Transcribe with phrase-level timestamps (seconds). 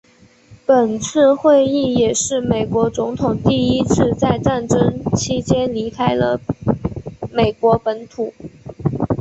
[0.65, 6.41] 本次会议也是美国总统第一次在战争期间离开了
[7.31, 8.33] 美国本土。